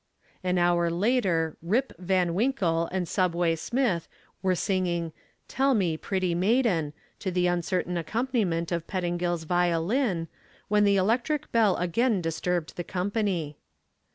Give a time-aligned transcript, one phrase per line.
[0.43, 4.07] An hour later "Rip" Van Winkle and Subway Smith
[4.41, 5.13] were singing
[5.47, 10.27] "Tell Me, Pretty Maiden," to the uncertain accompaniment of Pettingill's violin,
[10.69, 13.57] when the electric bell again disturbed the company.